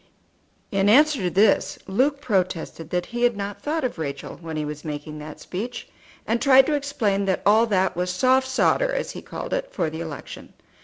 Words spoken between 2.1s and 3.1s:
protested that